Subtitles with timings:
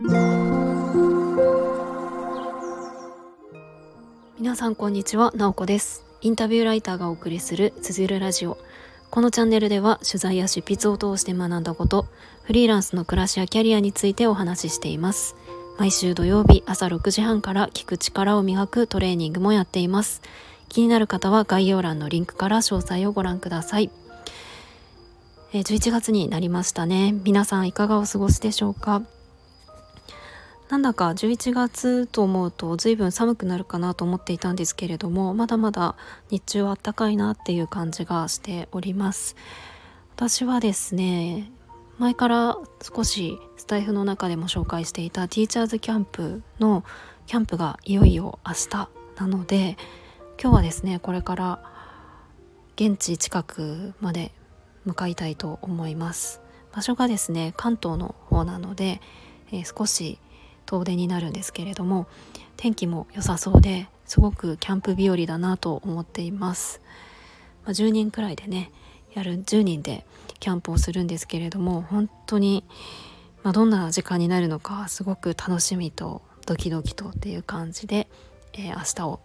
[0.00, 0.14] 皆
[4.54, 6.04] さんこんにちは、なおこです。
[6.20, 8.58] インタビューライターがお送りするつづるラジオ。
[9.10, 12.06] このチャンネルでは取材や執筆を通して学んだこと
[12.44, 15.34] フリーランスの暮らしやキャリアについてお話ししています。
[15.80, 20.22] 毎週土曜日朝6時半から聞く力を磨くトレーニングもやっています。
[20.68, 23.90] 気になる方は概要欄のリンクから詳細をご覧ください。
[25.52, 27.16] え11月になりましたね。
[27.24, 29.02] 皆さんいかがお過ごしでしょうか？
[30.68, 35.96] なんだか11月と思うと随分寒くなるかなと思っていたんですけれどもまだまだ
[36.30, 39.34] 日中は暖かいなっていう感じがしております。
[40.14, 41.50] 私はですね
[41.98, 46.84] 前から少しスタイフの中でも紹介していたティーチャーズキャンプの
[47.26, 49.76] キャンプがいよいよ明日なので
[50.40, 51.62] 今日はですねこれから
[52.76, 54.32] 現地近くまで
[54.84, 56.40] 向かいたいと思います。
[56.72, 59.00] 場所がですね関東の方なので、
[59.50, 60.18] えー、少し
[60.68, 62.06] 遠出になるんですけれども
[62.56, 66.80] 天気も良さそうですごくキャンプ日和だなと思っています、
[67.64, 68.70] まあ、10人くらいでね
[69.14, 70.04] やる10人で
[70.38, 72.64] キャンプをするんですけれども本当に、
[73.42, 78.08] まあ、どんな時間になるのかすごく楽しみとドキドキとっていう感じで、
[78.52, 79.20] えー、明日を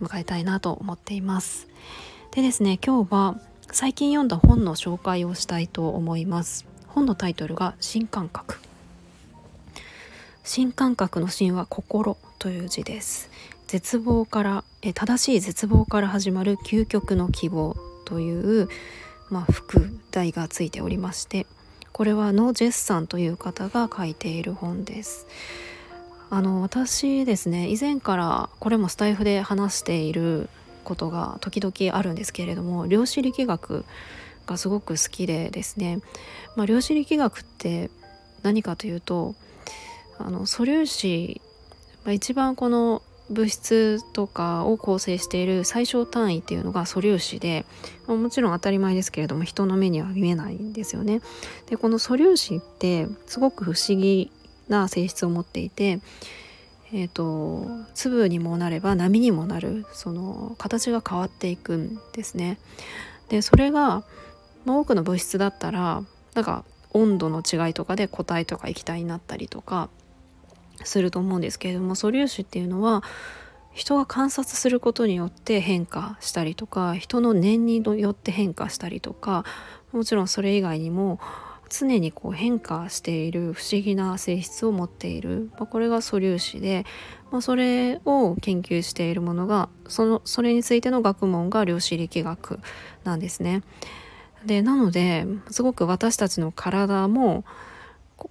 [0.00, 1.68] 迎えたいなと思っています。
[2.30, 3.40] でですね今日は
[3.72, 6.66] 最近読んだ本の紹介をしたいと思います。
[6.86, 8.67] 本のタイトルが新感覚。
[10.48, 13.28] 新感覚の新は心という字です。
[13.66, 18.70] 絶望からえ正しい絶望から始まる究極の希望という、
[19.28, 21.44] まあ、副題がついておりまして
[21.92, 25.26] これはノージェスさんという方が書いている本です。
[26.30, 30.48] あの私ですね以前からこれもスタイフで話している
[30.82, 33.84] ことが時々あるんですけれども量子力学
[34.46, 36.00] がすごく好きでですね、
[36.56, 37.90] まあ、量子力学って
[38.42, 39.34] 何かというと
[40.18, 41.40] あの素粒子、
[42.04, 47.66] まあ、一番この物質とかを構成している最小単位っていうのが素粒子で、
[48.06, 51.20] ま、もちろん当たり前ですけれども人の目には見えないんですよね。
[51.66, 54.30] でこの素粒子ってすごく不思議
[54.68, 56.00] な性質を持っていて、
[56.92, 62.58] えーと、粒にもなれば波にもなるその形が変わっていくんですね。
[63.28, 64.04] でそれが、
[64.64, 66.02] まあ、多くの物質だったら
[66.34, 69.90] なんか温度の違いとかで固体とか液体になったりとか
[70.84, 73.02] すると思うんですけれども素粒子っていうのは
[73.72, 79.44] 人が観察することによって変化したりとか人の念によって変化したりとか
[79.92, 81.20] もちろんそれ以外にも
[81.68, 86.84] 常にこう変化している不思議な性質を持っている、まあ、これが素粒子で、
[87.30, 92.60] まあ、それを研究しているものがそのそれについての学問が量子力学
[93.04, 93.62] なんですね。
[94.46, 97.44] でなのですごく私たちの体も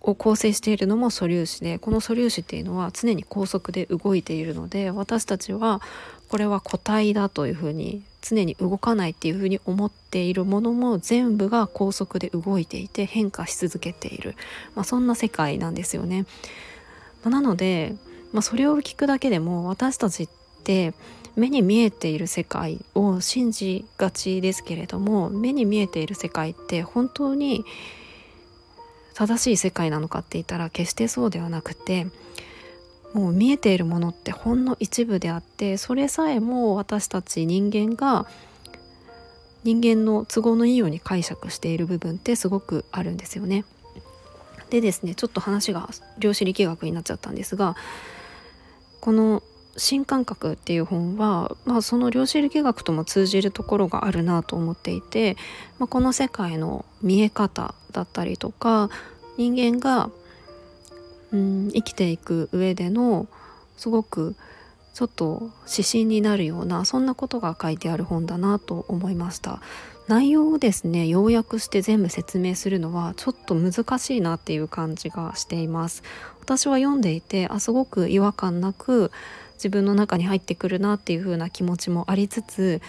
[0.00, 5.80] を構成しているのも素粒子でこの素粒子っていうのは常に高速で動いているので私たちは
[6.28, 14.34] これは固体だというふうに常に動かないっていうふうに思っているものも全部が高速で動いていて変化し続けている、
[14.74, 16.26] まあ、そんな世界なんですよね。
[17.22, 17.94] まあ、なので、
[18.32, 20.28] まあ、それを聞くだけでも私たちっ
[20.64, 20.94] て
[21.36, 27.64] 目に見えている世界を信じがちですけれども目に見えている世界って本当に
[29.16, 32.06] 正しい世界なのかって言ったら決してそうではなくて
[33.14, 38.26] もう見えているものってほんの一部であってそれさえも私たち人間が
[39.64, 43.64] 人間の都合のいいように解釈している部分ってすごくあるんですよね。
[44.68, 45.88] でですねちょっと話が
[46.18, 47.74] 量子力学になっちゃったんですが
[49.00, 49.42] この
[49.76, 55.36] 「新感覚」っていう本は、まあ、その量子力学とも通じるところがあるなと思っていて、
[55.78, 58.90] まあ、この世界の見え方だったりとか
[59.36, 60.10] 人間が
[61.32, 63.26] うん生きていく上での
[63.76, 64.34] すごく
[64.94, 69.60] ちょっと指針になるようなそんなことが書いてある本だなと思いました。
[70.08, 76.02] 内容をですね要約して全部説明するのはちょっと難しいなっていう感じがしています。
[76.40, 79.10] 私は読んでいてあすごく違和感なく
[79.56, 82.80] 自分の中に入ってくるなっていう風な気持ちもありつつ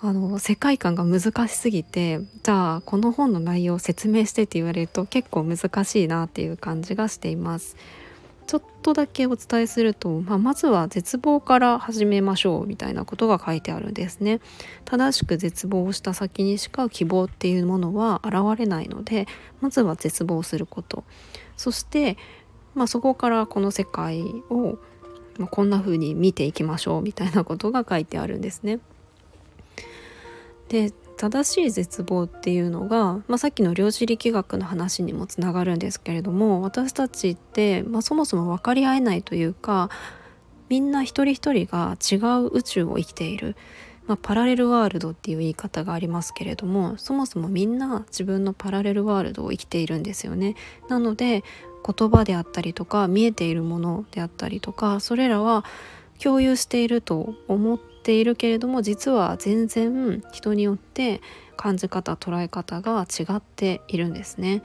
[0.00, 7.76] あの世界観が難しすぎてじゃあこの本の内容を説明してって言われると結構難しいなっていう感じがしています。
[8.46, 14.40] ちょっとだけお伝えすると、まあ、まずは絶望から始めましょうみたいなことが書いてあるんですね。
[14.84, 19.26] 正しく絶望をした先にしか希望っていうものは現れないので
[19.60, 21.04] まずは絶望すること
[21.56, 22.16] そして、
[22.74, 24.78] まあ、そこからこの世界を、
[25.50, 28.80] こんな風に見ていきましょうみたいなことが書いてあるんですね。
[30.68, 39.90] で正しい絶望っていうのが、まあ、さっきの量子力学の話にもつながるんですけれども私たちって、まあ、そもそも分かり合えないというか
[40.68, 43.56] みんな一人一人が違う宇宙を生きている、
[44.06, 50.56] まあ、パラレルワールドっていう言い方がありますけれどもそもそもみんな自分のパラレルワールドを生きているんですよね。
[50.88, 51.44] なので
[51.84, 55.64] 言葉であったりとか見えているものであったりとかそれらは
[56.22, 61.20] 共有していると思っているけれども実は全然人によって
[61.56, 64.62] 感じ方捉え方が違っているんですね。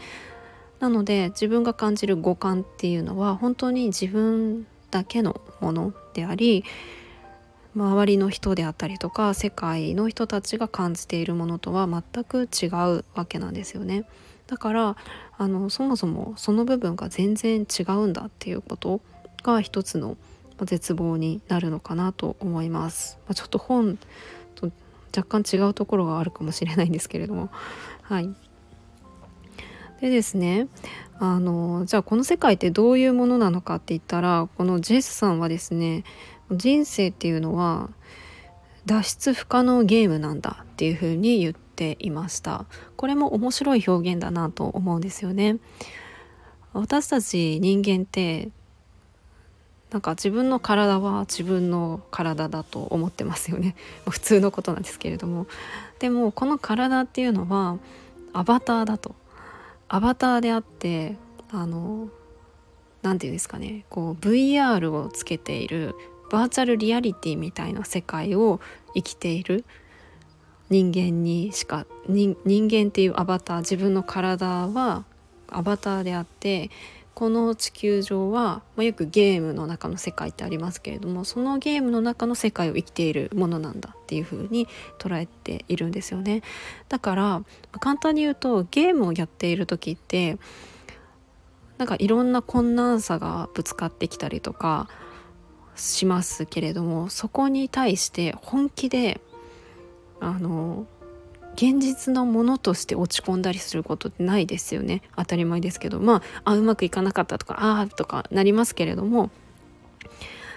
[0.80, 6.64] なので自分が感じる五感っていうのは本当に自分だけのものであり
[7.78, 14.06] 周りの人であったりとか世界の人たちが感じているものとは全く違うわけなんですよね。
[14.48, 14.96] だから
[15.38, 19.02] あのそもそもその部分が全然違うんだっていうこと
[19.44, 20.18] が一つの
[20.64, 23.20] 絶望になるのかなと思います。
[23.28, 24.00] まあ、ちょっと本
[24.56, 24.72] と
[25.16, 27.50] 若干違うところがあるかもしれないんですけれども
[28.02, 28.34] はい
[30.02, 30.68] でですね
[31.20, 36.04] あのじゃあこの世界ってどういうものなのかって言ったらこのジェスさんはですね
[36.52, 37.90] 人生っていうのは
[38.86, 42.66] 脱出不可能ゲームなんだっていうふうに言っていました。
[42.96, 45.58] これも面白い表現だなと思うんですよね。
[46.74, 48.50] 私たち人間って
[49.92, 53.76] なんか自分の体は自分の体だと思ってますよね。
[54.10, 55.48] 普通のことなんですけれども。
[56.00, 57.78] でもこの体っていうのは
[58.34, 59.16] アバターだと。
[59.90, 61.18] アバターであって
[61.52, 62.10] あの
[63.02, 63.86] 何て言うんですかね。
[63.90, 65.96] こう VR をつけている
[66.30, 68.60] バーチャルリアリティみたいな世界を
[68.94, 69.66] 生きている
[70.70, 75.06] 人間にしか人間っていうアバター自分の体は
[75.48, 76.70] アバターであって
[77.14, 84.68] この地球上は、まあ、よくゲームの中の世界ってありますけれどもそのゲームの中の世界を生きているものなんだっていう風に
[85.00, 86.44] 捉えているんですよね。
[86.90, 87.44] だから
[87.80, 90.38] 簡単に言うとゲームをやっている時って
[91.80, 94.88] なんかいろんな困難さがぶつかってきたりとか
[95.78, 99.22] しますけれどもそこに対して本気で
[100.20, 100.86] あの
[101.56, 105.02] 現実のものとして落ち込んだりすることってないですよね。
[105.16, 106.00] 当たり前ですけど。
[106.00, 109.32] まああうまくいかなかったとかああとかなりますけれども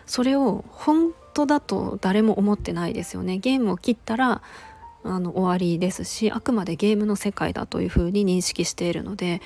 [0.04, 3.38] それを本当だと誰も思ってないですよね。
[3.38, 4.42] ゲームを切ったら
[5.02, 9.40] あの終わりですしあくまでゲームの世界だというふうに認識しているので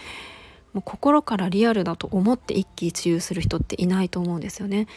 [0.72, 4.88] もう心からリアルだと思って一喜一憂する人っていないと思うんですよね。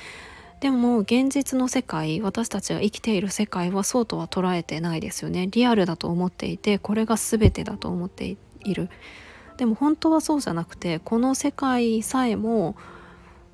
[0.59, 5.48] でも現実の世界私たちが生きている世界はそうとは捉えてないですよね。
[5.48, 8.89] リアルだと思っていてこれが全てだと思っている。
[9.57, 12.75] でも本当はそうじゃなくてこの世界さえも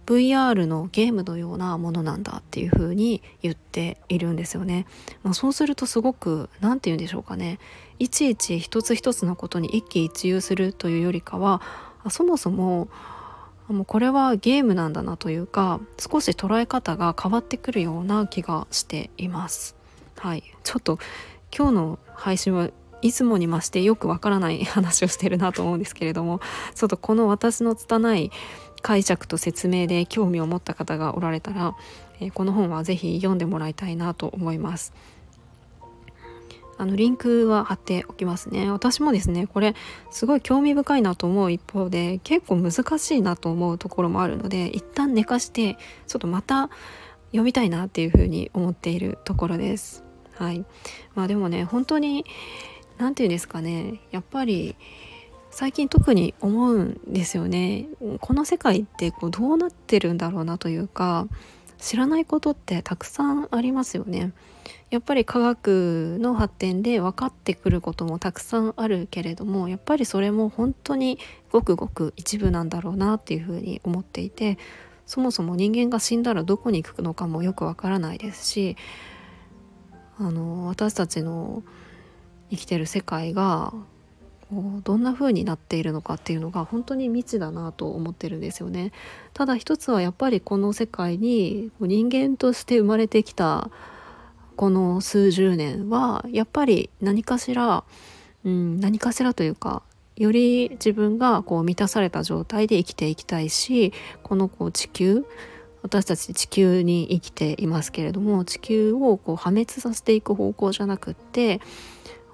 [0.06, 4.86] VR のゲームのようなものなんだっていうふうに言っているんですよね、
[5.24, 7.60] まあ、そうするとすごく何て言うんでしょうかね。
[8.00, 11.62] いちいち一つ一つのことに一喜一憂するというよりかは
[12.10, 12.90] そもそも
[13.68, 19.76] もうこれはゲームなんだなというか少し捉え方が変わってくるような気がしています。
[20.18, 21.00] はい、ちょっと
[21.56, 22.70] 今日の配信は
[23.02, 26.40] いつもに増してよくわからない話をしてるなと思うんですけれども
[26.74, 28.32] ちょっとこの私の拙い
[28.82, 31.76] 解釈と説明で興味を持った方がおられたら、
[32.20, 34.94] え、この本は是非読んでもらいたいなと思います。
[36.78, 38.72] あのリンクは貼っておきますね。
[38.72, 39.76] 私もですねこれ
[40.12, 46.70] すごい興味深いなと思う一方で結構難しいなと思うところもあるので一旦寝かしてちょっとまた
[47.28, 50.04] 読みたいなっていうふうに思っているところです。
[50.36, 50.66] はい。
[51.16, 52.26] まあでもね本当に
[52.98, 54.76] 何て言うんですかねやっぱり
[55.52, 57.88] 最近特に思うんですよね。
[58.22, 61.28] この世界ってこうどうなってるんだろうなというか
[61.84, 64.32] 知らないことってたくさんありますよね。
[64.90, 71.20] やっぱり科学の発展で分かってくることもたくさんあるけれどもやっぱりそれも本当に
[71.52, 74.58] ごくごく一部なんだろうなっていうふうに思っていて
[75.06, 78.78] そもそも人間が死んだらどこに行くのかもよくわからないですし
[80.20, 81.64] あの私たちの
[82.50, 83.74] 生きてる世界が
[84.84, 88.92] どんな風になっているのかっていうのが本当に未知だなと思ってるんですよね。
[89.34, 93.70] ただ一つはやっぱりこの世界に人間として生まれてきた
[94.56, 97.84] この数十年はやっぱり何かしら、
[98.46, 99.82] うん、何かしらというか
[100.16, 105.26] より自分がこう満たされた状態で生きていきたいしこのこう地球
[105.82, 111.62] 私たち地球に生きていますけれども地球をこう破滅させていく方向じゃなくって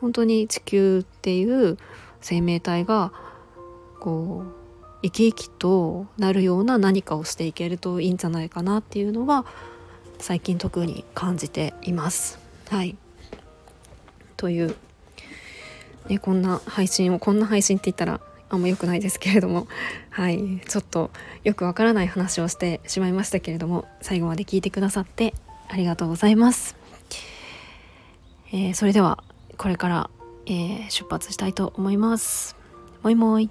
[0.01, 1.77] 本当に地球っていう
[2.21, 3.11] 生命体が
[3.99, 4.59] こう
[5.01, 9.45] 生き生きとなるような何かをしていけるといいんじゃないかなっていうのは
[10.17, 12.39] 最近特に感じています。
[12.69, 12.97] はい。
[14.35, 14.75] という
[16.07, 19.67] ね、こんな配信をこんな配信って言ったらあんま良くないですけれども。
[20.09, 20.61] はい。
[20.67, 21.11] ちょっと
[21.43, 25.33] よくわからない話をしてしまいましたけれども最後まで聞いてくださって
[25.69, 26.75] ありがとうございます、
[28.51, 29.23] えー、それでは
[29.57, 30.09] これから、
[30.49, 32.55] えー、出発したいと思います。
[33.03, 33.49] もいもい。